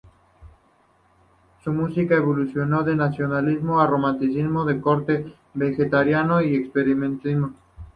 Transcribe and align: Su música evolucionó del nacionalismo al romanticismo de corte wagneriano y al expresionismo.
Su 1.63 1.71
música 1.71 2.15
evolucionó 2.15 2.81
del 2.83 2.97
nacionalismo 2.97 3.81
al 3.81 3.89
romanticismo 3.89 4.65
de 4.65 4.81
corte 4.81 5.35
wagneriano 5.53 6.41
y 6.41 6.55
al 6.55 6.61
expresionismo. 6.61 7.53